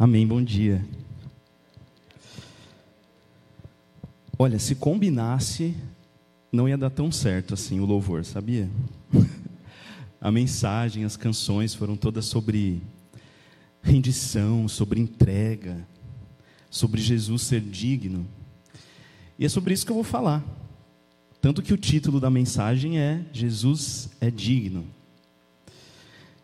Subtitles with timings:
[0.00, 0.82] Amém, bom dia.
[4.38, 5.74] Olha, se combinasse,
[6.50, 8.70] não ia dar tão certo assim o louvor, sabia?
[10.18, 12.80] A mensagem, as canções foram todas sobre
[13.82, 15.86] rendição, sobre entrega,
[16.70, 18.26] sobre Jesus ser digno.
[19.38, 20.42] E é sobre isso que eu vou falar.
[21.42, 24.86] Tanto que o título da mensagem é Jesus é digno.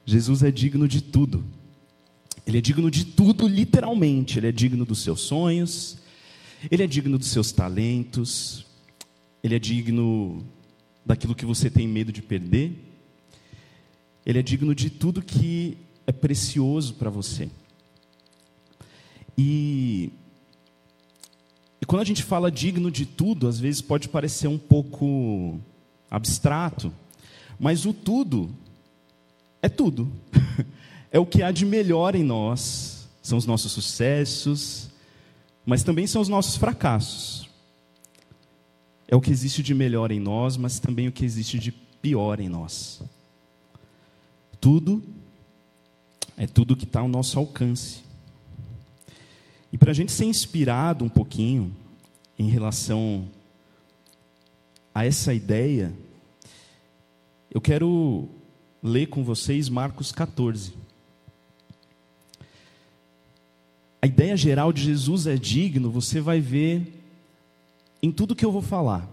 [0.04, 1.42] Jesus é digno de tudo.
[2.46, 4.38] Ele é digno de tudo, literalmente.
[4.38, 5.98] Ele é digno dos seus sonhos,
[6.70, 8.64] ele é digno dos seus talentos,
[9.42, 10.44] ele é digno
[11.04, 12.72] daquilo que você tem medo de perder,
[14.24, 17.48] ele é digno de tudo que é precioso para você.
[19.38, 20.10] E,
[21.80, 25.60] e quando a gente fala digno de tudo, às vezes pode parecer um pouco
[26.10, 26.92] abstrato,
[27.58, 28.50] mas o tudo
[29.62, 30.10] é tudo.
[31.10, 34.90] É o que há de melhor em nós, são os nossos sucessos,
[35.64, 37.48] mas também são os nossos fracassos.
[39.08, 42.40] É o que existe de melhor em nós, mas também o que existe de pior
[42.40, 43.02] em nós.
[44.60, 45.02] Tudo
[46.36, 48.04] é tudo que está ao nosso alcance.
[49.72, 51.74] E para a gente ser inspirado um pouquinho
[52.38, 53.28] em relação
[54.94, 55.92] a essa ideia,
[57.50, 58.28] eu quero
[58.82, 60.85] ler com vocês Marcos 14.
[64.00, 67.02] A ideia geral de Jesus é digno, você vai ver
[68.02, 69.10] em tudo que eu vou falar.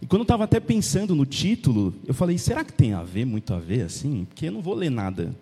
[0.00, 3.24] E quando eu estava até pensando no título, eu falei, será que tem a ver,
[3.24, 4.24] muito a ver, assim?
[4.24, 5.34] Porque eu não vou ler nada.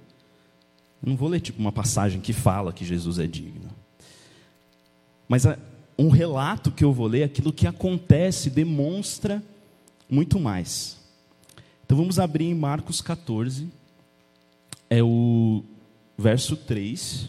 [1.02, 3.68] Eu não vou ler tipo uma passagem que fala que Jesus é digno.
[5.28, 5.44] Mas
[5.98, 9.42] um relato que eu vou ler, aquilo que acontece, demonstra
[10.08, 10.96] muito mais.
[11.84, 13.68] Então vamos abrir em Marcos 14,
[14.88, 15.62] é o
[16.16, 17.28] verso 3.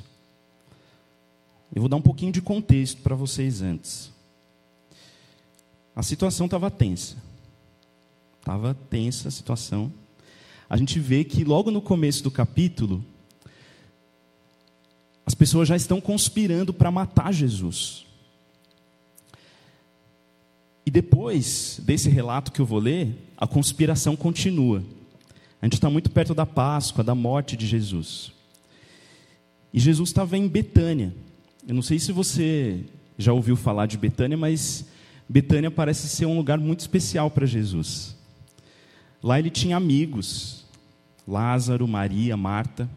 [1.74, 4.12] Eu vou dar um pouquinho de contexto para vocês antes.
[5.96, 7.18] A situação estava tensa.
[8.40, 9.92] Estava tensa a situação.
[10.70, 13.04] A gente vê que logo no começo do capítulo,
[15.26, 18.06] as pessoas já estão conspirando para matar Jesus.
[20.86, 24.82] E depois desse relato que eu vou ler, a conspiração continua.
[25.62, 28.32] A gente está muito perto da Páscoa, da morte de Jesus.
[29.74, 31.14] E Jesus estava em Betânia.
[31.68, 32.80] Eu não sei se você
[33.18, 34.86] já ouviu falar de Betânia, mas
[35.28, 38.16] Betânia parece ser um lugar muito especial para Jesus.
[39.22, 40.64] Lá ele tinha amigos,
[41.28, 42.90] Lázaro, Maria, Marta.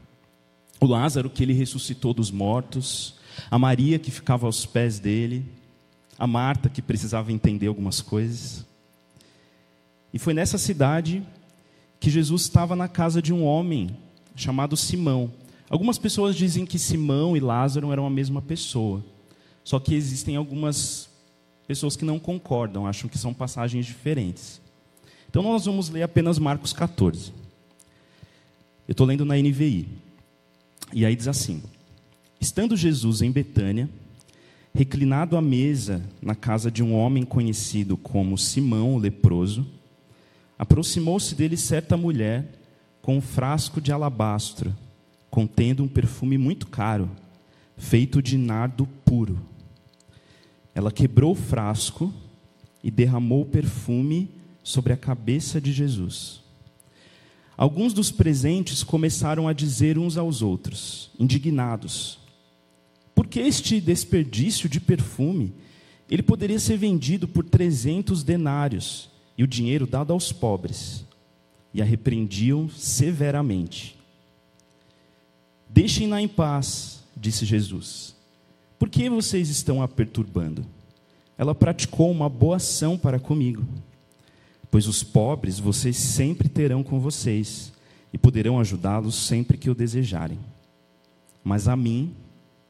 [0.79, 3.17] O Lázaro que ele ressuscitou dos mortos,
[3.51, 5.45] a Maria que ficava aos pés dele,
[6.17, 8.65] a Marta que precisava entender algumas coisas.
[10.15, 11.25] E foi nessa cidade
[11.99, 13.97] que Jesus estava na casa de um homem
[14.37, 15.29] chamado Simão.
[15.71, 19.05] Algumas pessoas dizem que Simão e Lázaro eram a mesma pessoa.
[19.63, 21.09] Só que existem algumas
[21.65, 24.61] pessoas que não concordam, acham que são passagens diferentes.
[25.29, 27.33] Então nós vamos ler apenas Marcos 14.
[28.89, 29.87] Eu estou lendo na NVI.
[30.93, 31.63] E aí diz assim:
[32.41, 33.89] Estando Jesus em Betânia,
[34.75, 39.65] reclinado à mesa na casa de um homem conhecido como Simão o leproso,
[40.59, 42.59] aproximou-se dele certa mulher
[43.01, 44.75] com um frasco de alabastro
[45.31, 47.11] contendo um perfume muito caro,
[47.77, 49.41] feito de nardo puro.
[50.75, 52.13] Ela quebrou o frasco
[52.83, 54.29] e derramou o perfume
[54.63, 56.41] sobre a cabeça de Jesus.
[57.57, 62.19] Alguns dos presentes começaram a dizer uns aos outros, indignados:
[63.15, 65.53] Por que este desperdício de perfume?
[66.11, 69.09] Ele poderia ser vendido por trezentos denários
[69.39, 71.05] e o dinheiro dado aos pobres.
[71.73, 74.00] E a repreendiam severamente.
[75.73, 78.17] Deixem-na em paz, disse Jesus.
[78.77, 80.67] Por que vocês estão a perturbando?
[81.39, 83.65] Ela praticou uma boa ação para comigo.
[84.69, 87.73] Pois os pobres vocês sempre terão com vocês
[88.13, 90.39] e poderão ajudá-los sempre que o desejarem.
[91.43, 92.15] Mas a mim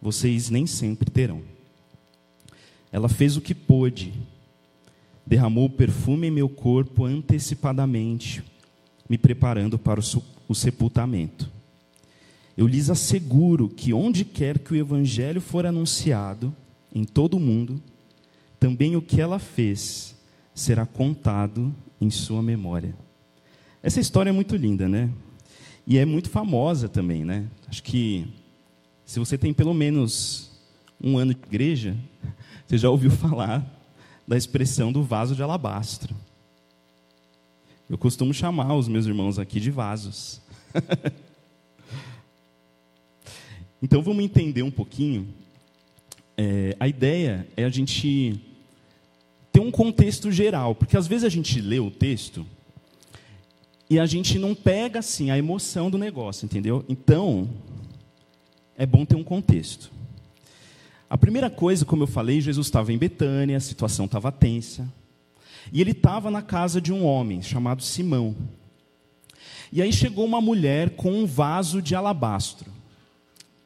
[0.01, 1.43] vocês nem sempre terão.
[2.93, 4.13] Ela fez o que pôde,
[5.27, 8.43] derramou perfume em meu corpo antecipadamente,
[9.09, 10.01] me preparando para
[10.49, 11.60] o sepultamento.
[12.57, 16.55] Eu lhes asseguro que onde quer que o evangelho for anunciado,
[16.95, 17.81] em todo o mundo,
[18.59, 20.15] também o que ela fez
[20.55, 22.95] será contado em sua memória.
[23.83, 25.11] Essa história é muito linda, né?
[25.87, 27.47] E é muito famosa também, né?
[27.69, 28.27] Acho que
[29.07, 30.51] se você tem pelo menos
[31.03, 31.97] um ano de igreja,
[32.67, 33.65] você já ouviu falar
[34.29, 36.15] da expressão do vaso de alabastro.
[37.89, 40.41] Eu costumo chamar os meus irmãos aqui de vasos.
[43.83, 45.29] Então vamos entender um pouquinho.
[46.37, 48.41] É, a ideia é a gente
[49.53, 52.47] ter um contexto geral, porque às vezes a gente lê o texto
[53.89, 56.85] e a gente não pega assim a emoção do negócio, entendeu?
[56.89, 57.49] Então
[58.77, 59.91] é bom ter um contexto.
[61.09, 64.89] A primeira coisa, como eu falei, Jesus estava em Betânia, a situação estava tensa.
[65.73, 68.37] E ele estava na casa de um homem chamado Simão.
[69.73, 72.71] E aí chegou uma mulher com um vaso de alabastro.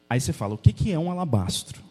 [0.09, 1.81] Aí você fala, o que é um alabastro?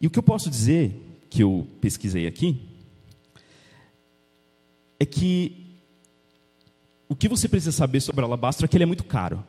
[0.00, 0.94] E o que eu posso dizer,
[1.28, 2.60] que eu pesquisei aqui,
[4.98, 5.78] é que
[7.08, 9.44] o que você precisa saber sobre o alabastro é que ele é muito caro.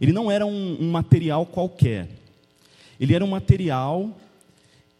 [0.00, 2.08] Ele não era um, um material qualquer.
[2.98, 4.16] Ele era um material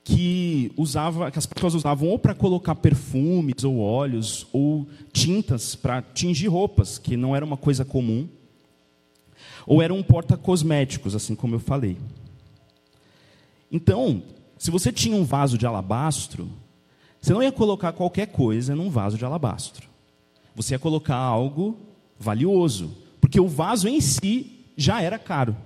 [0.05, 6.01] que usava, que as pessoas usavam ou para colocar perfumes ou óleos ou tintas para
[6.01, 8.29] tingir roupas, que não era uma coisa comum,
[9.67, 11.99] ou era um porta cosméticos, assim como eu falei.
[13.71, 14.23] Então,
[14.57, 16.49] se você tinha um vaso de alabastro,
[17.21, 19.89] você não ia colocar qualquer coisa num vaso de alabastro.
[20.55, 21.77] Você ia colocar algo
[22.19, 25.57] valioso, porque o vaso em si já era caro.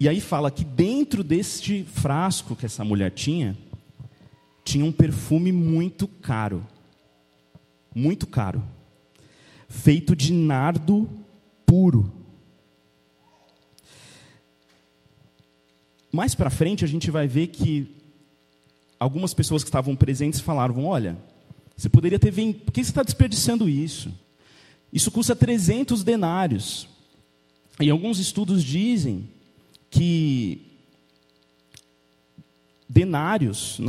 [0.00, 3.56] E aí fala que dentro deste frasco que essa mulher tinha,
[4.64, 6.66] tinha um perfume muito caro.
[7.94, 8.60] Muito caro.
[9.72, 11.08] Feito de nardo
[11.64, 12.12] puro.
[16.12, 17.96] Mais para frente a gente vai ver que
[19.00, 21.16] algumas pessoas que estavam presentes falaram: olha,
[21.74, 24.12] você poderia ter vindo, por que você está desperdiçando isso?
[24.92, 26.86] Isso custa 300 denários.
[27.80, 29.26] E alguns estudos dizem
[29.90, 30.70] que
[32.86, 33.80] denários,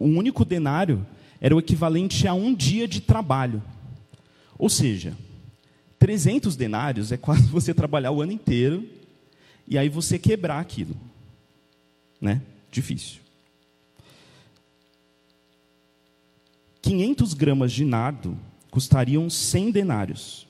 [0.00, 1.06] um único denário
[1.42, 3.62] era o equivalente a um dia de trabalho.
[4.58, 5.14] Ou seja,
[5.98, 8.88] 300 denários é quase você trabalhar o ano inteiro
[9.66, 10.96] e aí você quebrar aquilo.
[12.20, 12.42] Né?
[12.70, 13.20] Difícil.
[16.82, 18.38] 500 gramas de nardo
[18.70, 20.46] custariam 100 denários.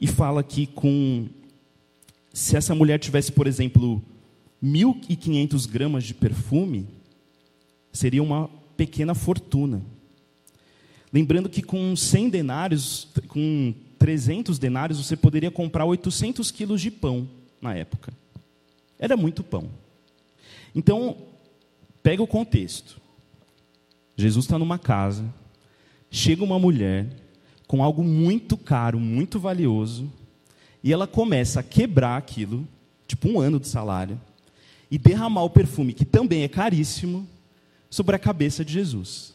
[0.00, 1.28] E fala que com
[2.32, 4.02] se essa mulher tivesse, por exemplo,
[4.62, 6.86] 1.500 gramas de perfume,
[7.92, 9.82] seria uma pequena fortuna.
[11.14, 17.28] Lembrando que com 100 denários, com 300 denários, você poderia comprar 800 quilos de pão
[17.62, 18.12] na época.
[18.98, 19.70] Era muito pão.
[20.74, 21.16] Então,
[22.02, 23.00] pega o contexto.
[24.16, 25.24] Jesus está numa casa,
[26.10, 27.06] chega uma mulher
[27.68, 30.10] com algo muito caro, muito valioso,
[30.82, 32.66] e ela começa a quebrar aquilo,
[33.06, 34.20] tipo um ano de salário,
[34.90, 37.24] e derramar o perfume, que também é caríssimo,
[37.88, 39.32] sobre a cabeça de Jesus.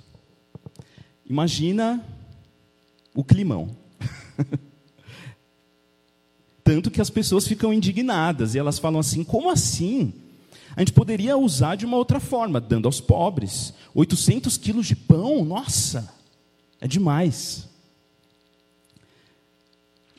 [1.30, 2.04] Imagina
[3.14, 3.70] o climão.
[6.64, 10.14] Tanto que as pessoas ficam indignadas e elas falam assim: como assim?
[10.76, 13.74] A gente poderia usar de uma outra forma, dando aos pobres.
[13.94, 16.14] 800 quilos de pão, nossa,
[16.80, 17.68] é demais.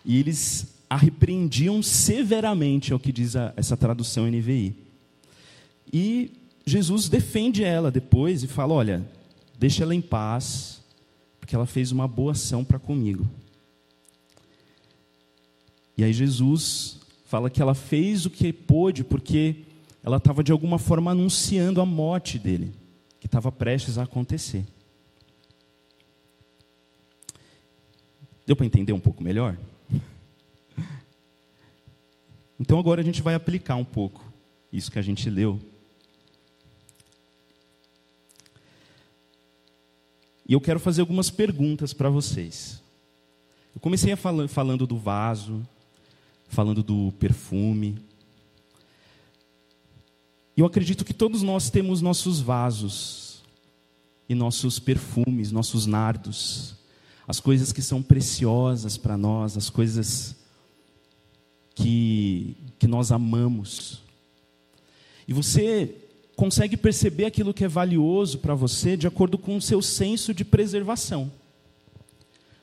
[0.04, 4.74] E eles a repreendiam severamente, é o que diz a, essa tradução NVI.
[5.92, 6.32] E
[6.66, 9.04] Jesus defende ela depois e fala: Olha,
[9.56, 10.79] deixa ela em paz,
[11.50, 13.28] porque ela fez uma boa ação para comigo.
[15.96, 19.64] E aí Jesus fala que ela fez o que pôde, porque
[20.00, 22.72] ela estava de alguma forma anunciando a morte dele,
[23.18, 24.64] que estava prestes a acontecer.
[28.46, 29.58] Deu para entender um pouco melhor?
[32.60, 34.22] Então agora a gente vai aplicar um pouco
[34.70, 35.58] isso que a gente leu.
[40.50, 42.82] E eu quero fazer algumas perguntas para vocês.
[43.72, 45.64] Eu comecei fal falando do vaso,
[46.48, 47.96] falando do perfume.
[50.56, 53.44] Eu acredito que todos nós temos nossos vasos
[54.28, 56.74] e nossos perfumes, nossos nardos,
[57.28, 60.34] as coisas que são preciosas para nós, as coisas
[61.76, 64.02] que, que nós amamos.
[65.28, 66.09] E você
[66.40, 70.42] consegue perceber aquilo que é valioso para você de acordo com o seu senso de
[70.42, 71.30] preservação.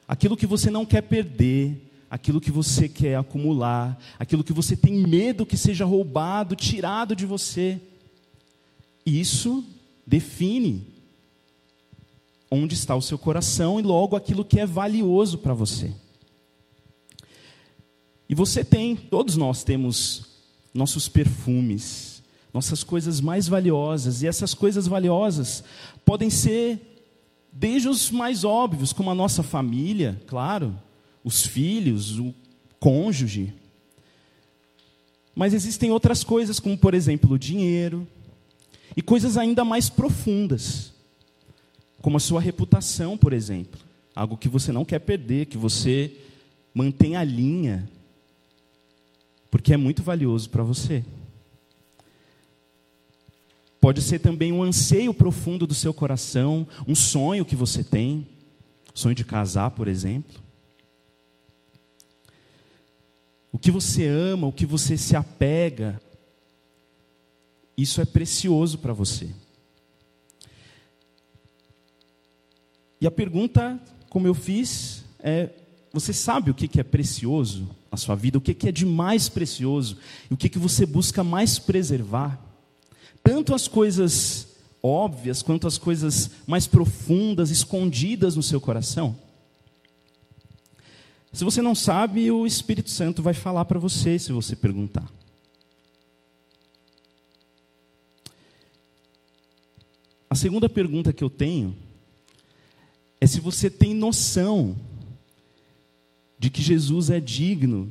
[0.07, 4.95] Aquilo que você não quer perder, aquilo que você quer acumular, aquilo que você tem
[5.07, 7.79] medo que seja roubado, tirado de você.
[9.05, 9.63] Isso
[10.07, 10.83] define
[12.49, 15.93] onde está o seu coração e logo aquilo que é valioso para você.
[18.27, 20.25] E você tem, todos nós temos
[20.73, 22.16] nossos perfumes,
[22.57, 25.63] nossas coisas mais valiosas, e essas coisas valiosas
[26.03, 27.05] podem ser
[27.53, 30.75] desde os mais óbvios, como a nossa família, claro,
[31.23, 32.33] os filhos, o
[32.79, 33.53] cônjuge.
[35.35, 38.07] Mas existem outras coisas, como por exemplo o dinheiro,
[38.95, 40.91] e coisas ainda mais profundas,
[42.01, 43.79] como a sua reputação, por exemplo.
[44.15, 46.11] Algo que você não quer perder, que você
[46.73, 47.87] mantém a linha,
[49.51, 51.03] porque é muito valioso para você.
[53.87, 58.27] Pode ser também um anseio profundo do seu coração, um sonho que você tem,
[58.93, 60.41] sonho de casar, por exemplo.
[63.49, 66.01] O que você ama, o que você se apega,
[67.77, 69.29] isso é precioso para você.
[72.99, 73.79] E a pergunta,
[74.09, 75.49] como eu fiz, é:
[75.93, 78.37] você sabe o que é precioso na sua vida?
[78.37, 79.97] O que é de mais precioso?
[80.29, 82.46] E o que você busca mais preservar?
[83.27, 84.47] Tanto as coisas
[84.81, 89.19] óbvias quanto as coisas mais profundas, escondidas no seu coração?
[91.33, 95.11] Se você não sabe, o Espírito Santo vai falar para você se você perguntar.
[100.29, 101.75] A segunda pergunta que eu tenho
[103.19, 104.73] é se você tem noção
[106.39, 107.89] de que Jesus é digno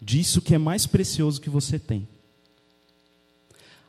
[0.00, 2.06] disso que é mais precioso que você tem.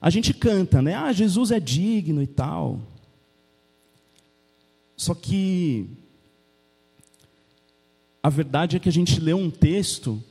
[0.03, 0.93] A gente canta, né?
[0.93, 2.81] Ah, Jesus é digno e tal.
[4.95, 5.87] Só que
[8.21, 10.21] a verdade é que a gente lê um texto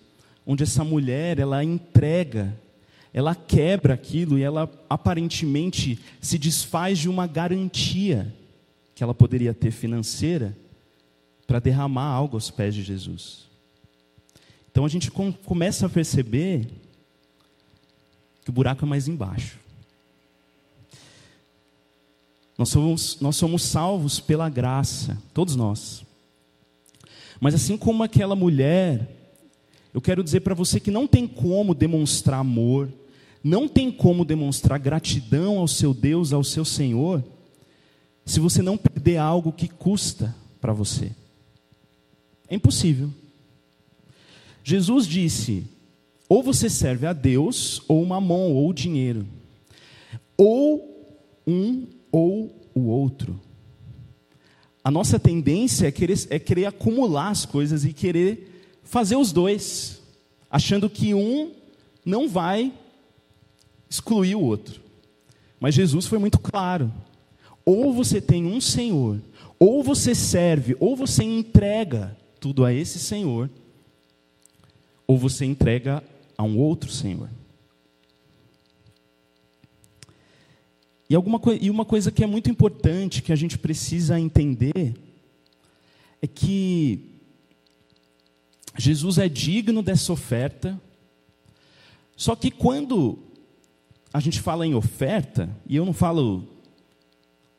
[0.46, 2.54] onde essa mulher, ela entrega
[3.12, 8.34] ela quebra aquilo e ela aparentemente se desfaz de uma garantia
[8.94, 10.56] que ela poderia ter financeira
[11.46, 13.50] para derramar algo aos pés de Jesus.
[14.70, 16.66] Então a gente começa a perceber
[18.42, 19.60] que o buraco é mais embaixo.
[22.56, 26.04] Nós somos, nós somos salvos pela graça, todos nós.
[27.40, 29.08] Mas assim como aquela mulher,
[29.92, 32.88] eu quero dizer para você que não tem como demonstrar amor,
[33.42, 37.24] não tem como demonstrar gratidão ao seu Deus, ao seu Senhor,
[38.24, 41.10] se você não perder algo que custa para você.
[42.48, 43.10] É impossível.
[44.62, 45.66] Jesus disse:
[46.32, 49.26] ou você serve a Deus, ou uma mão, ou dinheiro.
[50.34, 53.40] Ou um ou o outro.
[54.84, 58.52] A nossa tendência é querer, é querer acumular as coisas e querer
[58.84, 60.02] fazer os dois,
[60.50, 61.52] achando que um
[62.04, 62.72] não vai
[63.88, 64.80] excluir o outro.
[65.58, 66.92] Mas Jesus foi muito claro:
[67.64, 69.20] ou você tem um Senhor,
[69.58, 73.48] ou você serve, ou você entrega tudo a esse Senhor,
[75.06, 76.02] ou você entrega
[76.36, 77.28] a um outro Senhor.
[81.12, 84.94] E, alguma, e uma coisa que é muito importante, que a gente precisa entender,
[86.22, 87.20] é que
[88.78, 90.80] Jesus é digno dessa oferta,
[92.16, 93.18] só que quando
[94.10, 96.48] a gente fala em oferta, e eu não falo.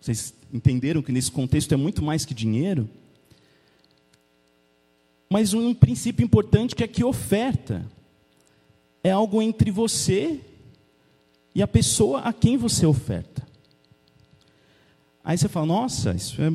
[0.02, 2.90] Vocês entenderam que nesse contexto é muito mais que dinheiro?
[5.30, 7.86] Mas um princípio importante que é que oferta
[9.04, 10.42] é algo entre você
[11.56, 13.46] e a pessoa a quem você oferta.
[15.24, 16.52] Aí você fala, nossa, isso é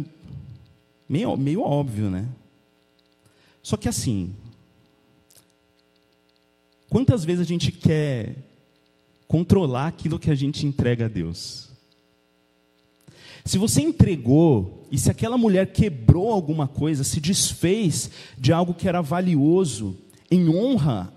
[1.09, 2.29] meio, meio óbvio, né?
[3.63, 4.35] Só que assim,
[6.89, 8.37] quantas vezes a gente quer
[9.27, 11.69] controlar aquilo que a gente entrega a Deus.
[13.45, 18.89] Se você entregou e se aquela mulher quebrou alguma coisa, se desfez de algo que
[18.89, 19.97] era valioso,
[20.31, 21.13] em honra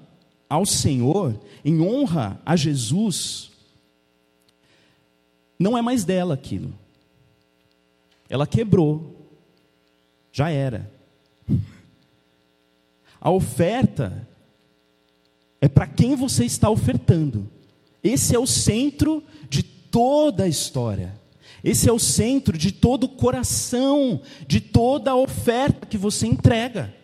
[0.49, 3.50] ao Senhor, em honra a Jesus,
[5.61, 6.73] não é mais dela aquilo.
[8.29, 9.29] Ela quebrou,
[10.31, 10.91] já era.
[13.19, 14.27] A oferta
[15.59, 17.47] é para quem você está ofertando.
[18.03, 21.19] Esse é o centro de toda a história.
[21.63, 27.00] Esse é o centro de todo o coração, de toda a oferta que você entrega.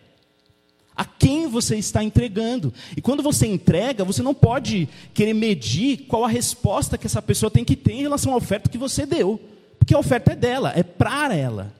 [0.98, 2.74] A quem você está entregando.
[2.96, 7.50] E quando você entrega, você não pode querer medir qual a resposta que essa pessoa
[7.50, 9.40] tem que ter em relação à oferta que você deu.
[9.78, 11.72] Porque a oferta é dela, é para ela.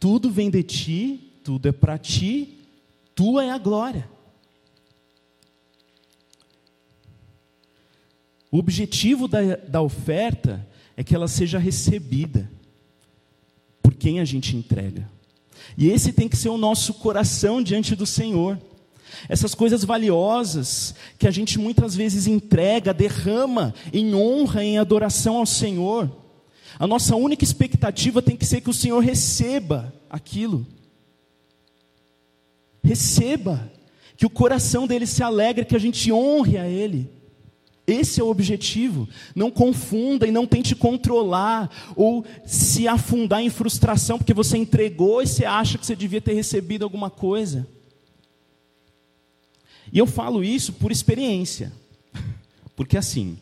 [0.00, 2.58] Tudo vem de ti, tudo é para ti,
[3.14, 4.08] tua é a glória.
[8.50, 12.50] O objetivo da, da oferta é que ela seja recebida
[13.82, 15.14] por quem a gente entrega.
[15.76, 18.58] E esse tem que ser o nosso coração diante do Senhor.
[19.28, 25.46] Essas coisas valiosas que a gente muitas vezes entrega, derrama em honra, em adoração ao
[25.46, 26.10] Senhor.
[26.78, 30.66] A nossa única expectativa tem que ser que o Senhor receba aquilo.
[32.84, 33.68] receba,
[34.16, 37.10] que o coração dele se alegre, que a gente honre a ele.
[37.86, 39.08] Esse é o objetivo.
[39.34, 45.26] Não confunda e não tente controlar ou se afundar em frustração porque você entregou e
[45.26, 47.66] você acha que você devia ter recebido alguma coisa.
[49.92, 51.72] E eu falo isso por experiência.
[52.74, 53.38] Porque assim,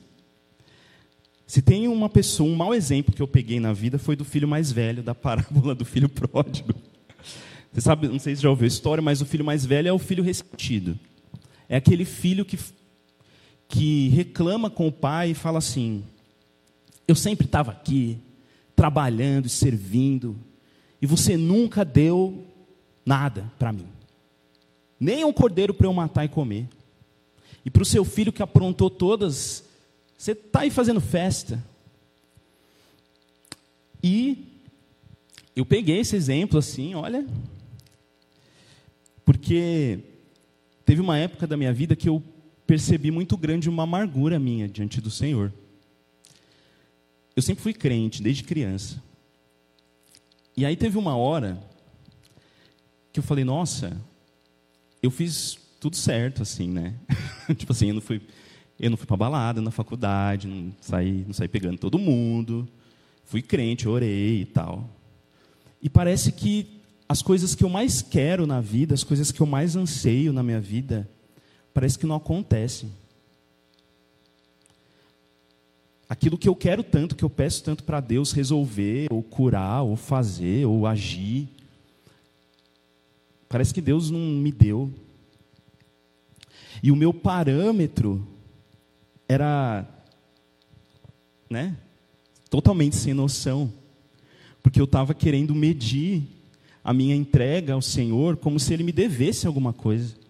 [1.46, 4.46] se tem uma pessoa, um mau exemplo que eu peguei na vida foi do filho
[4.46, 6.74] mais velho, da parábola do filho pródigo.
[7.72, 9.92] Você sabe, não sei se já ouviu a história, mas o filho mais velho é
[9.92, 10.98] o filho ressentido.
[11.68, 12.58] É aquele filho que
[13.68, 16.04] que reclama com o pai e fala assim:
[17.06, 18.18] Eu sempre estava aqui,
[18.74, 20.36] trabalhando e servindo,
[21.00, 22.46] e você nunca deu
[23.04, 23.88] nada para mim,
[24.98, 26.68] nem um cordeiro para eu matar e comer.
[27.64, 29.64] E para o seu filho que aprontou todas,
[30.18, 31.64] você está aí fazendo festa.
[34.02, 34.46] E
[35.56, 37.26] eu peguei esse exemplo assim, olha,
[39.24, 40.00] porque
[40.84, 42.22] teve uma época da minha vida que eu
[42.66, 45.52] percebi muito grande uma amargura minha diante do Senhor.
[47.36, 49.02] Eu sempre fui crente, desde criança.
[50.56, 51.60] E aí teve uma hora
[53.12, 54.00] que eu falei, nossa,
[55.02, 56.94] eu fiz tudo certo, assim, né?
[57.56, 58.22] tipo assim, eu não fui,
[58.78, 62.68] eu não fui para balada na faculdade, não saí, não saí pegando todo mundo.
[63.24, 64.88] Fui crente, orei e tal.
[65.82, 69.46] E parece que as coisas que eu mais quero na vida, as coisas que eu
[69.46, 71.08] mais anseio na minha vida,
[71.74, 72.86] parece que não acontece.
[76.08, 79.96] Aquilo que eu quero tanto, que eu peço tanto para Deus resolver, ou curar, ou
[79.96, 81.48] fazer, ou agir,
[83.48, 84.92] parece que Deus não me deu.
[86.80, 88.24] E o meu parâmetro
[89.28, 89.84] era,
[91.50, 91.76] né,
[92.48, 93.72] totalmente sem noção,
[94.62, 96.22] porque eu estava querendo medir
[96.84, 100.23] a minha entrega ao Senhor como se Ele me devesse alguma coisa.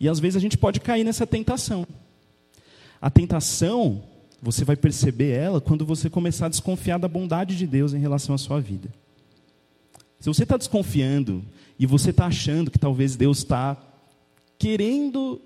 [0.00, 1.86] E às vezes a gente pode cair nessa tentação.
[3.00, 4.02] A tentação,
[4.40, 8.34] você vai perceber ela quando você começar a desconfiar da bondade de Deus em relação
[8.34, 8.92] à sua vida.
[10.20, 11.44] Se você está desconfiando
[11.78, 13.76] e você está achando que talvez Deus está
[14.58, 15.40] querendo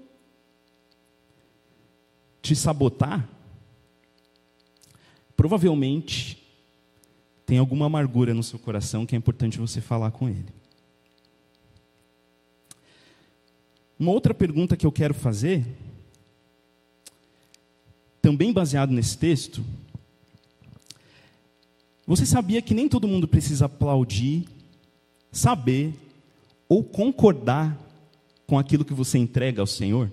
[2.41, 3.29] te sabotar,
[5.37, 6.43] provavelmente
[7.45, 10.62] tem alguma amargura no seu coração que é importante você falar com Ele.
[14.03, 15.65] Uma outra pergunta que eu quero fazer,
[18.21, 19.65] também baseado nesse texto,
[22.05, 24.49] você sabia que nem todo mundo precisa aplaudir,
[25.31, 25.95] saber
[26.69, 27.79] ou concordar
[28.45, 30.11] com aquilo que você entrega ao Senhor?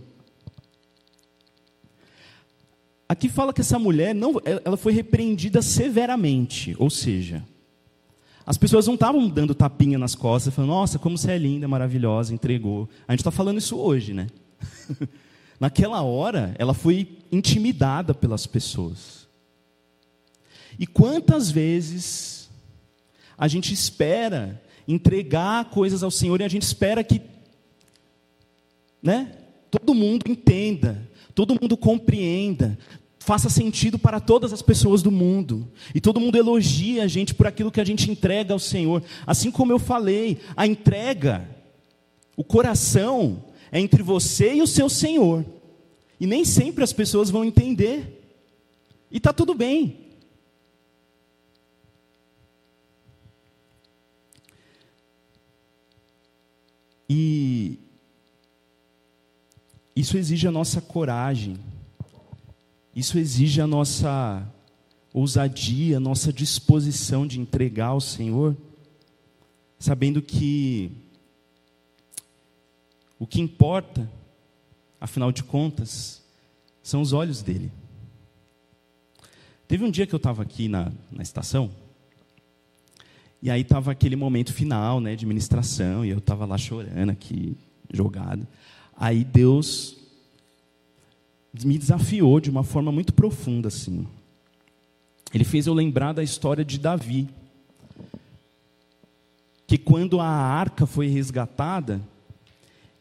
[3.07, 7.43] Aqui fala que essa mulher não, ela foi repreendida severamente, ou seja,
[8.49, 12.33] as pessoas não estavam dando tapinha nas costas, falando, nossa, como você é linda, maravilhosa,
[12.33, 12.89] entregou.
[13.07, 14.25] A gente está falando isso hoje, né?
[15.59, 19.27] Naquela hora, ela foi intimidada pelas pessoas.
[20.79, 22.49] E quantas vezes
[23.37, 27.21] a gente espera entregar coisas ao Senhor e a gente espera que
[28.99, 29.31] né,
[29.69, 32.79] todo mundo entenda, todo mundo compreenda,
[33.29, 35.71] faça sentido para todas as pessoas do mundo.
[35.93, 39.03] E todo mundo elogia a gente por aquilo que a gente entrega ao Senhor.
[39.23, 41.47] Assim como eu falei, a entrega,
[42.35, 45.45] o coração é entre você e o seu Senhor.
[46.19, 48.19] E nem sempre as pessoas vão entender.
[49.11, 50.07] E está tudo bem.
[57.07, 57.77] E
[59.95, 61.68] isso exige a nossa coragem
[62.99, 64.45] isso exige a nossa
[65.13, 68.57] ousadia, a nossa disposição de entregar ao Senhor,
[69.79, 70.91] sabendo que
[73.17, 74.09] o que importa,
[74.99, 76.21] afinal de contas,
[76.83, 77.71] são os olhos dele.
[79.65, 81.71] Teve um dia que eu estava aqui na, na estação,
[83.41, 87.55] e aí estava aquele momento final né, de ministração, e eu estava lá chorando aqui,
[87.93, 88.45] jogado.
[88.97, 89.98] Aí Deus
[91.63, 94.07] me desafiou de uma forma muito profunda assim.
[95.33, 97.27] Ele fez eu lembrar da história de Davi,
[99.67, 102.01] que quando a arca foi resgatada,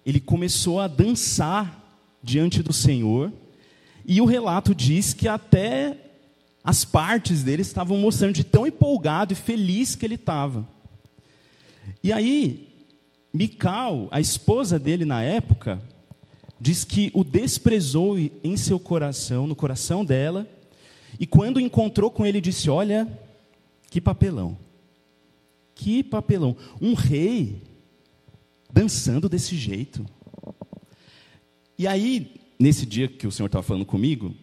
[0.05, 1.83] ele começou a dançar
[2.23, 3.33] diante do Senhor,
[4.05, 5.97] e o relato diz que até
[6.63, 10.69] as partes dele estavam mostrando de tão empolgado e feliz que ele estava.
[12.03, 12.69] E aí,
[13.33, 15.81] Mical, a esposa dele na época,
[16.61, 20.47] diz que o desprezou em seu coração, no coração dela,
[21.19, 23.09] e quando encontrou com ele, disse: Olha,
[23.91, 24.59] que papelão.
[25.75, 26.57] Que papelão.
[26.81, 27.63] Um rei
[28.71, 30.05] dançando desse jeito.
[31.79, 34.35] E aí, nesse dia que o Senhor estava falando comigo,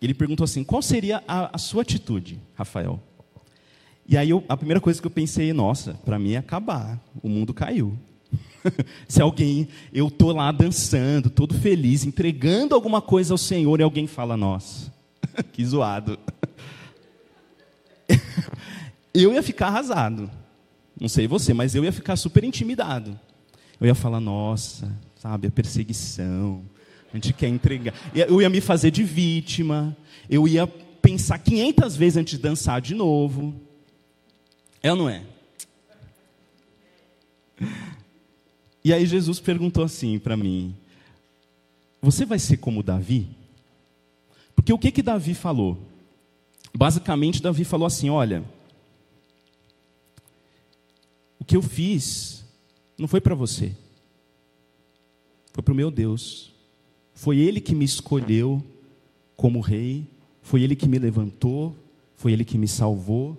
[0.00, 3.00] ele perguntou assim: qual seria a, a sua atitude, Rafael?
[4.06, 7.28] E aí eu, a primeira coisa que eu pensei, nossa, para mim é acabar, o
[7.28, 7.96] mundo caiu.
[9.08, 14.06] Se alguém, eu estou lá dançando, todo feliz, entregando alguma coisa ao Senhor e alguém
[14.06, 14.92] fala, nossa,
[15.52, 16.18] que zoado.
[19.14, 20.30] eu ia ficar arrasado.
[21.00, 23.18] Não sei você, mas eu ia ficar super intimidado.
[23.80, 26.62] Eu ia falar, nossa, sabe, a perseguição,
[27.12, 27.94] a gente quer entregar.
[28.14, 29.96] Eu ia me fazer de vítima,
[30.28, 33.54] eu ia pensar 500 vezes antes de dançar de novo.
[34.82, 35.22] É ou não é?
[38.84, 40.74] E aí Jesus perguntou assim para mim:
[42.00, 43.28] Você vai ser como Davi?
[44.54, 45.78] Porque o que que Davi falou?
[46.74, 48.44] Basicamente, Davi falou assim: Olha,
[51.38, 52.44] o que eu fiz
[52.98, 53.74] não foi para você,
[55.52, 56.50] foi para o meu Deus.
[57.14, 58.64] Foi Ele que me escolheu
[59.36, 60.06] como rei,
[60.40, 61.76] foi Ele que me levantou,
[62.16, 63.36] foi Ele que me salvou.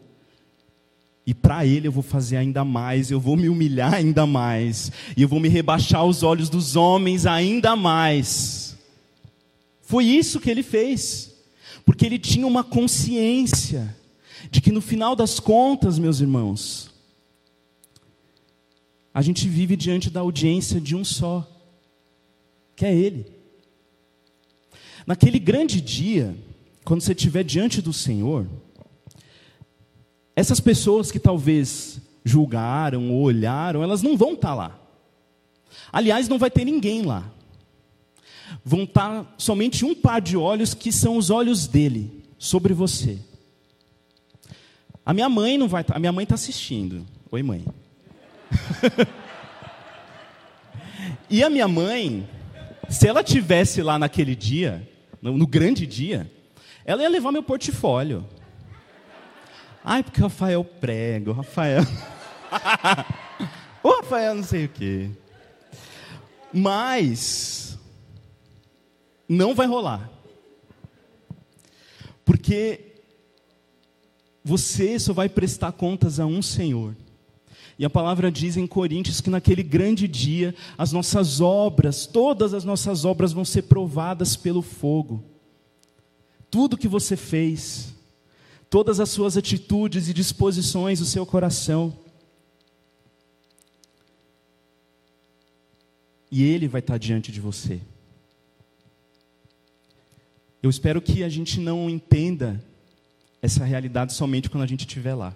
[1.26, 5.22] E para Ele eu vou fazer ainda mais, eu vou me humilhar ainda mais, e
[5.22, 8.78] eu vou me rebaixar aos olhos dos homens ainda mais.
[9.82, 11.34] Foi isso que Ele fez,
[11.86, 13.96] porque Ele tinha uma consciência
[14.50, 16.90] de que no final das contas, meus irmãos,
[19.14, 21.48] a gente vive diante da audiência de um só,
[22.76, 23.26] que é Ele.
[25.06, 26.36] Naquele grande dia,
[26.84, 28.48] quando você estiver diante do Senhor,
[30.36, 34.80] essas pessoas que talvez julgaram ou olharam, elas não vão estar lá.
[35.92, 37.30] Aliás, não vai ter ninguém lá.
[38.64, 43.20] Vão estar somente um par de olhos que são os olhos dele sobre você.
[45.06, 47.06] A minha mãe não vai estar, a minha mãe está assistindo.
[47.32, 47.66] Oi, mãe.
[51.30, 52.28] e a minha mãe,
[52.90, 54.88] se ela tivesse lá naquele dia,
[55.22, 56.32] no grande dia,
[56.86, 58.26] ela ia levar meu portfólio.
[59.84, 61.84] Ai, porque o Rafael prega, o Rafael.
[63.84, 65.10] o Rafael não sei o quê.
[66.54, 67.78] Mas
[69.28, 70.10] não vai rolar.
[72.24, 72.92] Porque
[74.44, 76.96] você só vai prestar contas a um Senhor.
[77.80, 82.64] E a palavra diz em Coríntios que naquele grande dia as nossas obras, todas as
[82.64, 85.24] nossas obras vão ser provadas pelo fogo.
[86.50, 87.96] Tudo que você fez,
[88.72, 91.94] todas as suas atitudes e disposições do seu coração.
[96.32, 97.82] E Ele vai estar diante de você.
[100.64, 102.64] Eu espero que a gente não entenda
[103.42, 105.36] essa realidade somente quando a gente estiver lá.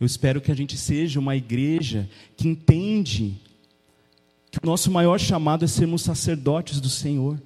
[0.00, 3.40] Eu espero que a gente seja uma igreja que entende
[4.50, 7.40] que o nosso maior chamado é sermos sacerdotes do Senhor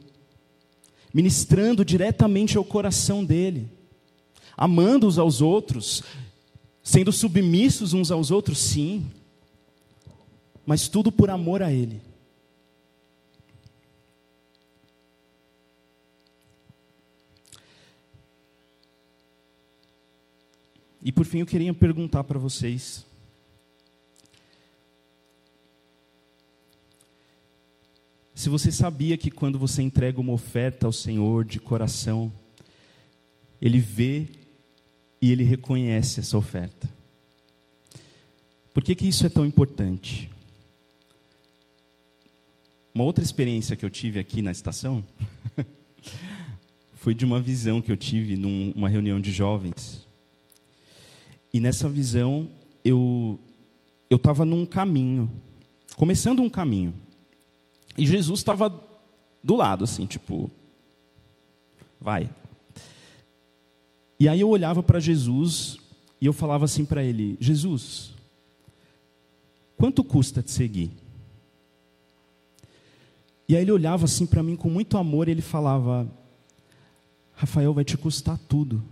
[1.12, 3.68] ministrando diretamente ao coração dele,
[4.56, 6.02] amando uns aos outros,
[6.82, 9.06] sendo submissos uns aos outros, sim,
[10.64, 12.00] mas tudo por amor a ele.
[21.04, 23.04] E por fim eu queria perguntar para vocês
[28.34, 32.32] Se você sabia que quando você entrega uma oferta ao Senhor de coração,
[33.60, 34.26] Ele vê
[35.20, 36.88] e Ele reconhece essa oferta.
[38.72, 40.30] Por que, que isso é tão importante?
[42.94, 45.04] Uma outra experiência que eu tive aqui na estação
[46.94, 50.06] foi de uma visão que eu tive numa reunião de jovens.
[51.52, 52.48] E nessa visão
[52.84, 53.38] eu
[54.08, 55.30] eu estava num caminho,
[55.96, 56.92] começando um caminho.
[57.96, 58.72] E Jesus estava
[59.42, 60.50] do lado, assim, tipo,
[62.00, 62.30] vai.
[64.18, 65.78] E aí eu olhava para Jesus
[66.20, 68.14] e eu falava assim para ele: Jesus,
[69.76, 70.90] quanto custa te seguir?
[73.48, 76.08] E aí ele olhava assim para mim com muito amor e ele falava:
[77.34, 78.82] Rafael, vai te custar tudo.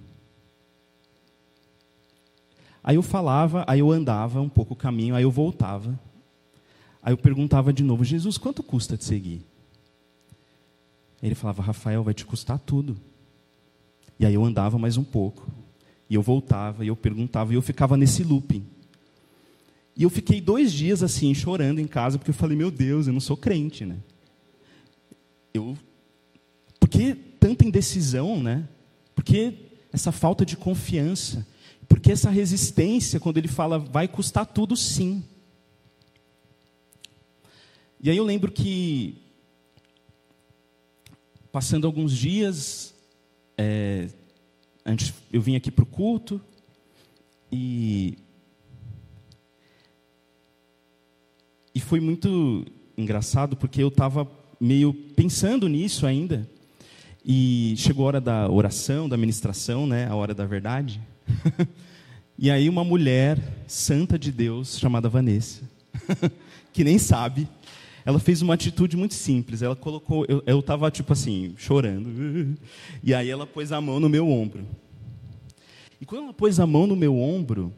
[2.83, 5.99] Aí eu falava, aí eu andava um pouco o caminho, aí eu voltava.
[7.03, 9.43] Aí eu perguntava de novo: Jesus, quanto custa te seguir?
[11.23, 12.97] Ele falava: Rafael, vai te custar tudo.
[14.19, 15.51] E aí eu andava mais um pouco.
[16.09, 18.67] E eu voltava, e eu perguntava, e eu ficava nesse looping.
[19.97, 23.13] E eu fiquei dois dias assim, chorando em casa, porque eu falei: Meu Deus, eu
[23.13, 23.97] não sou crente, né?
[25.55, 25.77] Eu.
[26.79, 28.69] Por que tanta indecisão, né?
[29.15, 29.55] Por que
[29.93, 31.47] essa falta de confiança?
[31.89, 35.23] Por porque essa resistência, quando ele fala vai custar tudo, sim.
[38.03, 39.15] E aí eu lembro que,
[41.53, 42.95] passando alguns dias,
[43.59, 44.09] é,
[44.87, 46.41] antes eu vim aqui para o culto,
[47.53, 48.17] e,
[51.75, 52.65] e foi muito
[52.97, 54.27] engraçado, porque eu estava
[54.59, 56.49] meio pensando nisso ainda,
[57.23, 61.03] e chegou a hora da oração, da ministração, né, a hora da verdade.
[62.39, 65.69] e aí uma mulher santa de Deus chamada Vanessa,
[66.73, 67.47] que nem sabe,
[68.05, 69.63] ela fez uma atitude muito simples.
[69.63, 72.57] Ela colocou, eu estava tipo assim chorando,
[73.03, 74.67] e aí ela pôs a mão no meu ombro.
[76.01, 77.73] E quando ela pôs a mão no meu ombro,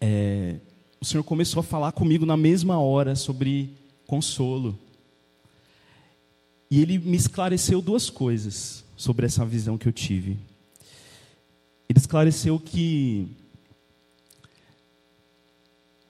[0.00, 0.56] é,
[1.00, 3.70] o Senhor começou a falar comigo na mesma hora sobre
[4.06, 4.78] consolo.
[6.70, 10.36] E ele me esclareceu duas coisas sobre essa visão que eu tive.
[11.88, 13.28] Ele esclareceu que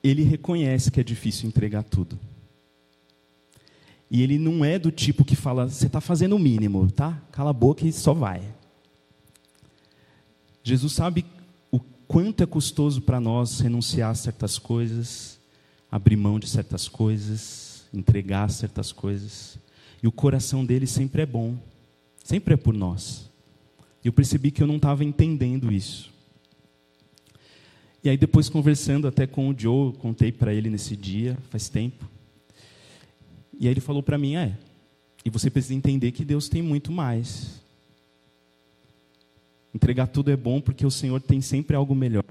[0.03, 2.19] ele reconhece que é difícil entregar tudo.
[4.09, 7.21] E ele não é do tipo que fala, você está fazendo o mínimo, tá?
[7.31, 8.41] Cala a boca e só vai.
[10.63, 11.25] Jesus sabe
[11.71, 15.39] o quanto é custoso para nós renunciar a certas coisas,
[15.91, 19.57] abrir mão de certas coisas, entregar certas coisas.
[20.01, 21.57] E o coração dele sempre é bom,
[22.23, 23.29] sempre é por nós.
[24.03, 26.13] E eu percebi que eu não estava entendendo isso.
[28.03, 32.07] E aí depois conversando até com o Joe, contei para ele nesse dia, faz tempo.
[33.59, 34.57] E aí ele falou para mim, é,
[35.23, 37.61] e você precisa entender que Deus tem muito mais.
[39.73, 42.23] Entregar tudo é bom porque o Senhor tem sempre algo melhor.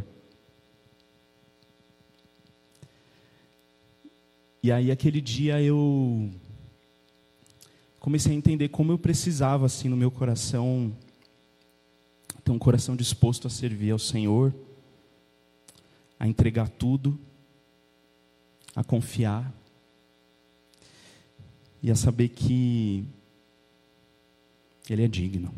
[4.63, 6.31] E aí aquele dia eu
[8.01, 10.95] comecei a entender como eu precisava assim no meu coração
[12.45, 14.55] ter um coração disposto a servir ao Senhor,
[16.21, 17.19] a entregar tudo,
[18.77, 19.51] a confiar
[21.85, 23.05] e a saber que
[24.89, 25.55] Ele é digno.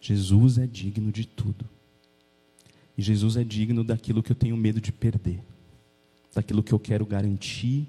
[0.00, 1.68] Jesus é digno de tudo.
[2.96, 5.42] E Jesus é digno daquilo que eu tenho medo de perder,
[6.34, 7.86] daquilo que eu quero garantir,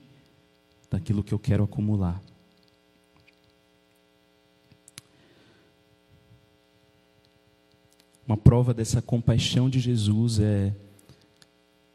[0.92, 2.22] daquilo que eu quero acumular.
[8.28, 10.76] Uma prova dessa compaixão de Jesus é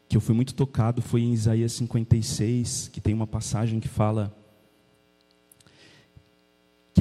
[0.09, 4.40] que eu fui muito tocado foi em Isaías 56, que tem uma passagem que fala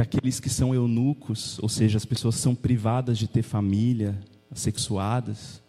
[0.00, 4.18] que aqueles que são eunucos, ou seja, as pessoas são privadas de ter família,
[4.50, 5.62] assexuadas,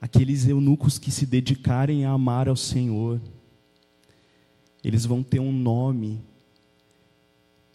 [0.00, 3.20] aqueles eunucos que se dedicarem a amar ao Senhor,
[4.82, 6.20] eles vão ter um nome,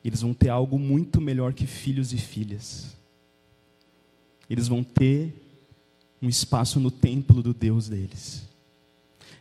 [0.04, 2.95] eles vão ter algo muito melhor que filhos e filhas.
[4.50, 5.34] Eles vão ter
[6.21, 8.47] um espaço no templo do Deus deles.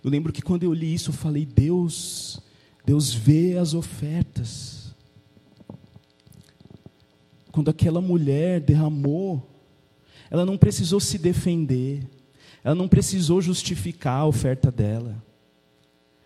[0.04, 2.40] Eu lembro que quando eu li isso, eu falei: Deus,
[2.84, 4.79] Deus vê as ofertas
[7.60, 9.46] quando aquela mulher derramou,
[10.30, 12.08] ela não precisou se defender,
[12.64, 15.22] ela não precisou justificar a oferta dela.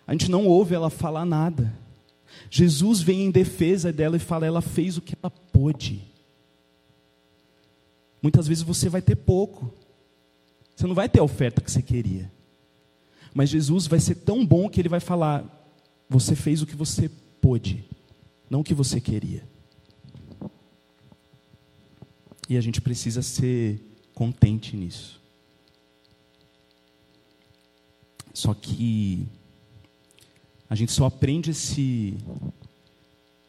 [0.06, 1.76] A gente não ouve ela falar nada.
[2.48, 6.04] Jesus vem em defesa dela e fala: ela fez o que ela pôde.
[8.22, 9.74] Muitas vezes você vai ter pouco,
[10.76, 12.30] você não vai ter a oferta que você queria,
[13.34, 15.44] mas Jesus vai ser tão bom que ele vai falar:
[16.08, 17.84] você fez o que você pôde,
[18.48, 19.52] não o que você queria.
[22.48, 23.80] E a gente precisa ser
[24.12, 25.20] contente nisso.
[28.32, 29.26] Só que
[30.68, 32.14] a gente só aprende esse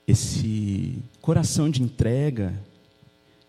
[0.07, 2.53] esse coração de entrega,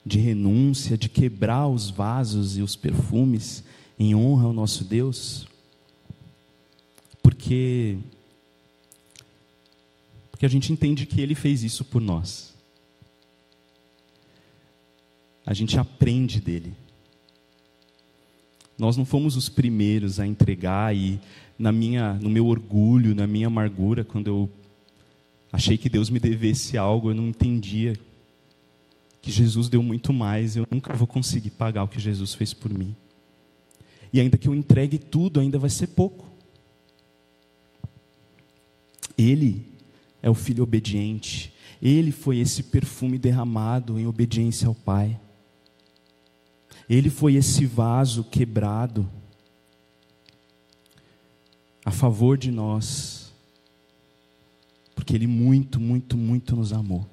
[0.05, 3.63] de renúncia, de quebrar os vasos e os perfumes
[3.99, 5.47] em honra ao nosso Deus,
[7.23, 7.99] porque
[10.31, 12.56] porque a gente entende que ele fez isso por nós
[15.47, 16.75] a gente aprende dele.
[18.77, 21.21] Nós não fomos os primeiros a entregar e
[21.57, 24.51] na minha, no meu orgulho, na minha amargura, quando eu
[25.53, 27.97] achei que Deus me devesse algo, eu não entendia
[29.23, 32.73] que Jesus deu muito mais, eu nunca vou conseguir pagar o que Jesus fez por
[32.77, 32.95] mim.
[34.13, 36.27] E ainda que eu entregue tudo, ainda vai ser pouco.
[39.17, 39.65] Ele
[40.23, 41.53] é o filho obediente.
[41.81, 45.19] Ele foi esse perfume derramado em obediência ao Pai.
[46.89, 49.09] Ele foi esse vaso quebrado
[51.85, 53.33] a favor de nós,
[54.95, 57.07] porque Ele muito, muito, muito nos amou.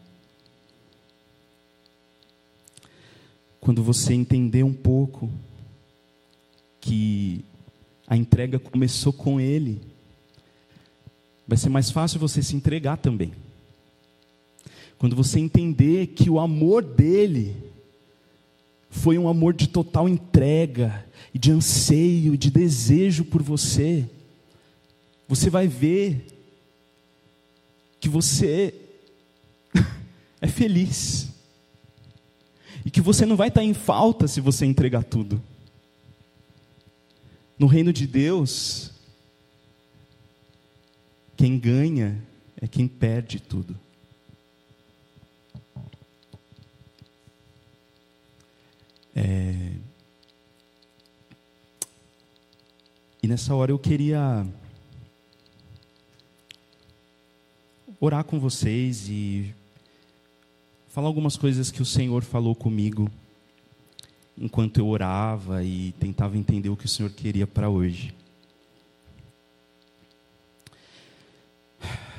[3.60, 5.30] Quando você entender um pouco
[8.08, 9.82] A entrega começou com Ele.
[11.48, 13.34] Vai ser mais fácil você se entregar também.
[15.00, 17.73] Quando você entender que o amor dele
[18.94, 21.04] foi um amor de total entrega,
[21.34, 24.08] de anseio, de desejo por você,
[25.28, 26.28] você vai ver
[28.00, 28.72] que você
[30.40, 31.28] é feliz.
[32.86, 35.42] E que você não vai estar em falta se você entregar tudo.
[37.58, 38.92] No reino de Deus,
[41.36, 42.24] quem ganha
[42.62, 43.76] é quem perde tudo.
[49.16, 49.74] É...
[53.22, 54.46] E nessa hora eu queria
[58.00, 59.54] orar com vocês e
[60.90, 63.10] falar algumas coisas que o Senhor falou comigo
[64.38, 68.14] enquanto eu orava e tentava entender o que o Senhor queria para hoje.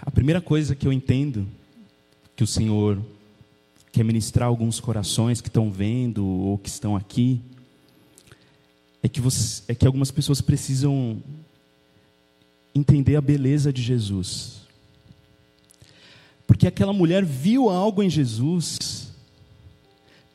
[0.01, 1.47] A primeira coisa que eu entendo
[2.35, 2.99] que o Senhor
[3.95, 7.41] quer ministrar alguns corações que estão vendo ou que estão aqui
[9.01, 11.23] é que, você, é que algumas pessoas precisam
[12.75, 14.63] entender a beleza de Jesus.
[16.45, 19.13] Porque aquela mulher viu algo em Jesus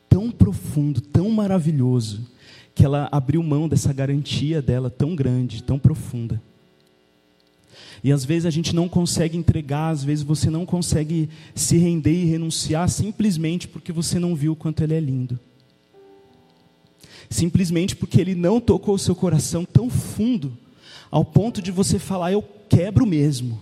[0.08, 2.26] tão profundo, tão maravilhoso,
[2.74, 6.40] que ela abriu mão dessa garantia dela tão grande, tão profunda.
[8.02, 12.22] E às vezes a gente não consegue entregar, às vezes você não consegue se render
[12.22, 15.38] e renunciar simplesmente porque você não viu o quanto ele é lindo.
[17.28, 20.56] Simplesmente porque ele não tocou o seu coração tão fundo,
[21.10, 23.60] ao ponto de você falar, eu quebro mesmo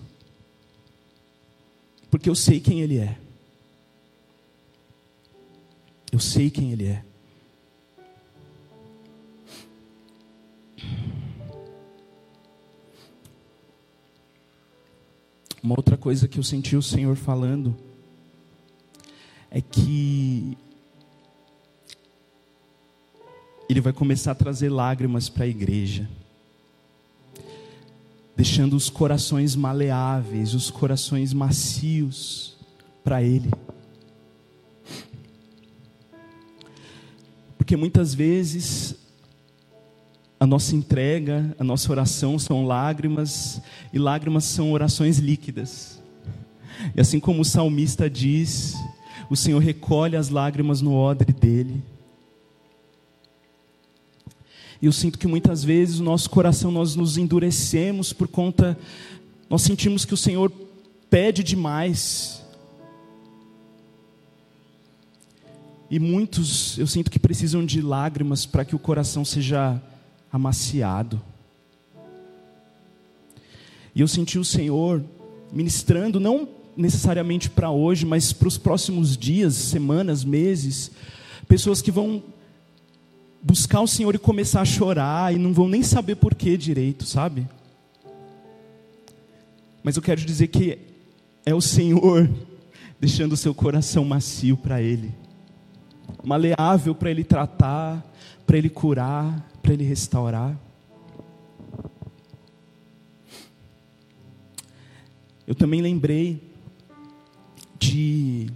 [2.11, 3.17] porque eu sei quem Ele é.
[6.11, 7.05] Eu sei quem Ele é.
[15.63, 17.77] Uma outra coisa que eu senti o Senhor falando
[19.51, 20.57] é que
[23.69, 26.09] Ele vai começar a trazer lágrimas para a igreja
[28.39, 32.57] deixando os corações maleáveis, os corações macios
[33.03, 33.51] para Ele.
[37.57, 38.95] Porque muitas vezes
[40.39, 43.61] a nossa entrega, a nossa oração são lágrimas,
[43.93, 46.01] e lágrimas são orações líquidas.
[46.95, 48.75] E assim como o salmista diz,
[49.29, 51.83] o Senhor recolhe as lágrimas no odre dele
[54.81, 58.79] e eu sinto que muitas vezes o nosso coração nós nos endurecemos por conta,
[59.51, 60.53] nós sentimos que o Senhor
[61.11, 62.45] pede demais.
[65.91, 69.83] E muitos eu sinto que precisam de lágrimas para que o coração seja
[70.33, 71.21] amaciado.
[73.95, 75.03] E eu senti o Senhor
[75.53, 80.93] ministrando, não necessariamente para hoje, mas para os próximos dias, semanas, meses,
[81.49, 82.23] pessoas que vão
[83.43, 87.05] buscar o Senhor e começar a chorar e não vão nem saber por que direito,
[87.05, 87.49] sabe?
[89.83, 90.79] Mas eu quero dizer que
[91.45, 92.29] é o Senhor
[93.01, 95.13] deixando o seu coração macio para Ele,
[96.23, 98.05] maleável para Ele tratar,
[98.47, 100.59] para Ele curar, para Ele restaurar.
[105.47, 106.43] Eu também lembrei
[107.79, 108.51] de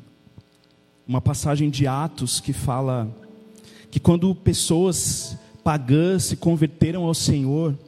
[1.07, 3.15] uma passagem de Atos que fala
[3.91, 7.79] que quando pessoas pagãs se converteram ao Senhor,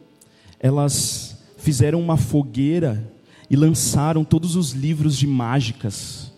[0.61, 3.11] elas fizeram uma fogueira
[3.49, 6.31] e lançaram todos os livros de mágicas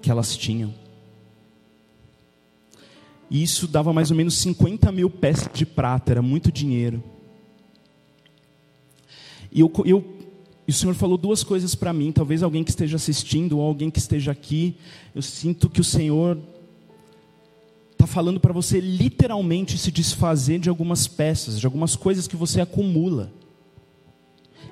[0.00, 0.72] que elas tinham.
[3.32, 7.02] E isso dava mais ou menos 50 mil peças de prata, era muito dinheiro.
[9.50, 10.04] E eu, eu,
[10.68, 13.98] o Senhor falou duas coisas para mim, talvez alguém que esteja assistindo ou alguém que
[13.98, 14.76] esteja aqui,
[15.14, 16.38] eu sinto que o Senhor
[17.92, 22.60] está falando para você literalmente se desfazer de algumas peças, de algumas coisas que você
[22.60, 23.32] acumula.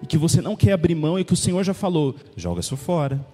[0.03, 2.77] E que você não quer abrir mão e que o Senhor já falou: joga isso
[2.77, 3.27] fora.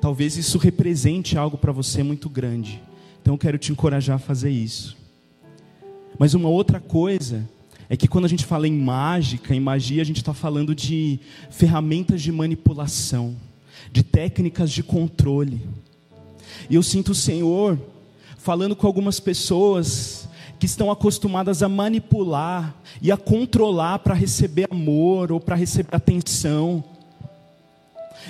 [0.00, 2.80] Talvez isso represente algo para você muito grande.
[3.20, 4.96] Então eu quero te encorajar a fazer isso.
[6.18, 7.48] Mas uma outra coisa
[7.88, 11.18] é que quando a gente fala em mágica, em magia, a gente está falando de
[11.50, 13.36] ferramentas de manipulação,
[13.90, 15.60] de técnicas de controle.
[16.68, 17.78] E eu sinto o Senhor
[18.36, 20.28] falando com algumas pessoas
[20.58, 26.84] que estão acostumadas a manipular e a controlar para receber amor ou para receber atenção.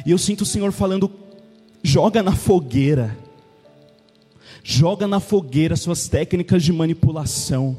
[0.04, 1.10] E eu sinto o Senhor falando:
[1.89, 3.16] joga na fogueira,
[4.62, 7.78] joga na fogueira suas técnicas de manipulação,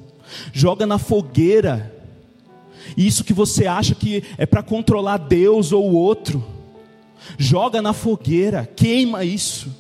[0.52, 1.94] joga na fogueira.
[2.98, 6.44] Isso que você acha que é para controlar Deus ou o outro,
[7.38, 9.72] joga na fogueira, queima isso.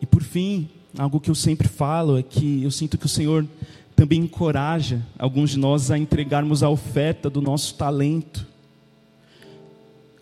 [0.00, 3.46] E por fim, algo que eu sempre falo é que eu sinto que o Senhor
[3.94, 8.46] também encoraja alguns de nós a entregarmos a oferta do nosso talento.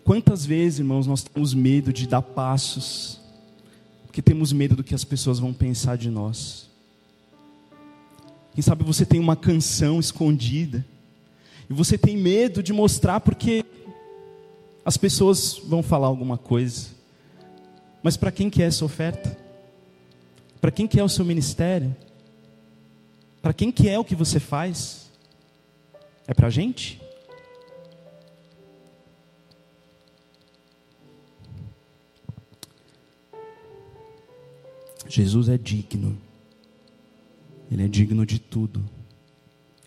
[0.03, 3.19] Quantas vezes, irmãos, nós temos medo de dar passos,
[4.05, 6.69] porque temos medo do que as pessoas vão pensar de nós.
[8.53, 10.85] Quem sabe você tem uma canção escondida,
[11.69, 13.65] e você tem medo de mostrar porque
[14.83, 16.89] as pessoas vão falar alguma coisa.
[18.03, 19.37] Mas para quem que é essa oferta?
[20.59, 21.95] Para quem que é o seu ministério?
[23.41, 25.09] Para quem que é o que você faz?
[26.27, 27.01] É para a gente?
[35.07, 36.17] Jesus é digno.
[37.69, 38.83] Ele é digno de tudo.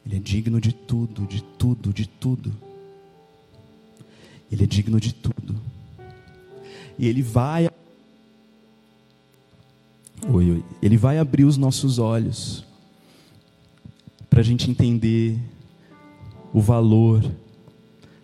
[0.05, 2.53] Ele é digno de tudo, de tudo, de tudo.
[4.51, 5.61] Ele é digno de tudo.
[6.99, 7.71] E ele vai
[10.27, 10.65] Oi, oi.
[10.83, 12.65] Ele vai abrir os nossos olhos
[14.35, 15.39] para a gente entender
[16.53, 17.25] o valor,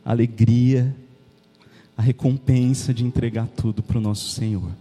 [0.04, 0.92] a alegria,
[1.96, 4.72] a recompensa de entregar tudo para o nosso Senhor.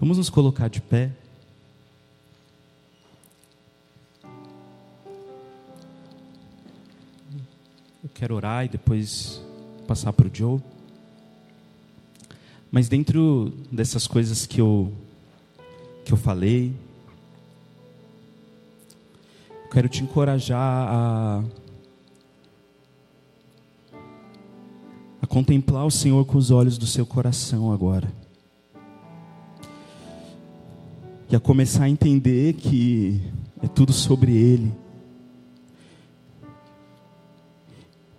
[0.00, 1.12] Vamos nos colocar de pé.
[8.02, 9.40] Eu quero orar e depois
[9.86, 10.60] passar para o Joe.
[12.68, 14.92] Mas dentro dessas coisas que eu
[16.04, 16.74] que eu falei,
[19.70, 21.44] quero te encorajar a,
[25.20, 28.08] a contemplar o Senhor com os olhos do seu coração agora.
[31.30, 33.20] E a começar a entender que
[33.62, 34.72] é tudo sobre Ele.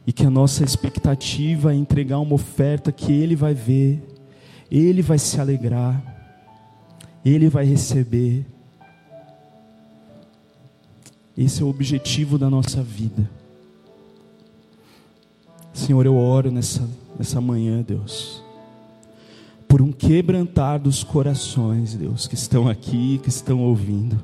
[0.06, 4.04] E que a nossa expectativa é entregar uma oferta que Ele vai ver,
[4.70, 6.04] Ele vai se alegrar,
[7.26, 8.46] Ele vai receber.
[11.42, 13.30] Esse é o objetivo da nossa vida.
[15.72, 16.86] Senhor, eu oro nessa,
[17.18, 18.44] nessa manhã, Deus,
[19.66, 24.22] por um quebrantar dos corações, Deus, que estão aqui, que estão ouvindo.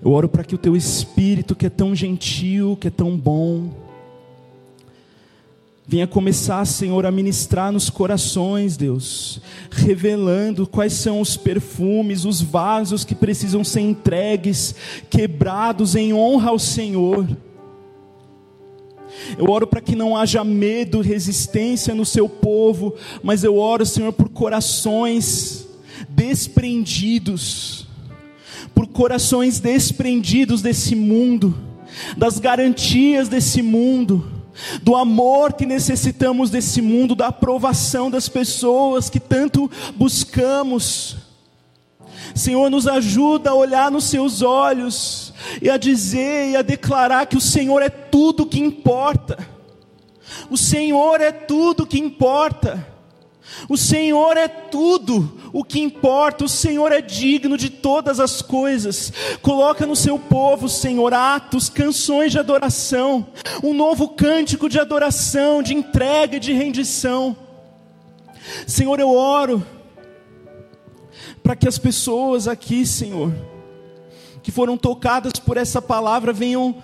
[0.00, 3.68] Eu oro para que o teu espírito, que é tão gentil, que é tão bom,
[5.90, 13.06] Venha começar, Senhor, a ministrar nos corações, Deus, revelando quais são os perfumes, os vasos
[13.06, 14.74] que precisam ser entregues,
[15.08, 17.26] quebrados em honra ao Senhor.
[19.38, 24.12] Eu oro para que não haja medo, resistência no seu povo, mas eu oro, Senhor,
[24.12, 25.66] por corações
[26.06, 27.86] desprendidos,
[28.74, 31.54] por corações desprendidos desse mundo,
[32.14, 34.36] das garantias desse mundo
[34.82, 41.16] do amor que necessitamos desse mundo, da aprovação das pessoas que tanto buscamos.
[42.34, 45.32] Senhor, nos ajuda a olhar nos seus olhos
[45.62, 49.38] e a dizer e a declarar que o Senhor é tudo que importa.
[50.50, 52.97] O Senhor é tudo que importa.
[53.68, 59.12] O Senhor é tudo o que importa, o Senhor é digno de todas as coisas.
[59.42, 63.26] Coloca no seu povo, Senhor, atos, canções de adoração,
[63.62, 67.36] um novo cântico de adoração, de entrega e de rendição.
[68.66, 69.66] Senhor, eu oro
[71.42, 73.32] para que as pessoas aqui, Senhor,
[74.42, 76.76] que foram tocadas por essa palavra, venham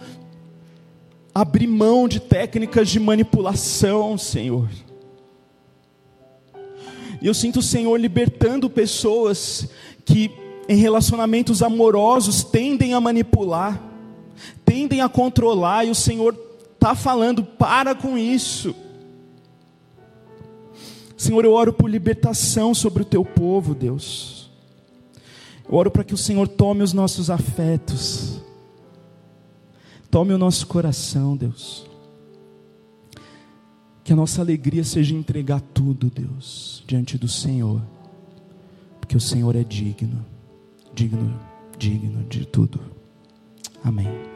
[1.34, 4.68] abrir mão de técnicas de manipulação, Senhor
[7.24, 9.66] e eu sinto o Senhor libertando pessoas
[10.04, 10.30] que
[10.68, 13.82] em relacionamentos amorosos tendem a manipular,
[14.62, 16.38] tendem a controlar, e o Senhor
[16.74, 18.74] está falando: para com isso.
[21.16, 24.50] Senhor, eu oro por libertação sobre o teu povo, Deus.
[25.66, 28.38] Eu oro para que o Senhor tome os nossos afetos,
[30.10, 31.86] tome o nosso coração, Deus.
[34.04, 37.80] Que a nossa alegria seja entregar tudo, Deus, diante do Senhor,
[39.00, 40.24] porque o Senhor é digno,
[40.94, 41.40] digno,
[41.78, 42.78] digno de tudo.
[43.82, 44.33] Amém.